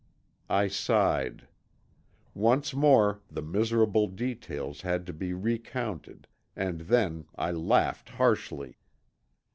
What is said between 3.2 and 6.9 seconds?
the miserable details had to be recounted and